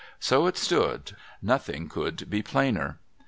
[0.19, 2.97] So it stood; nothing could be plainer.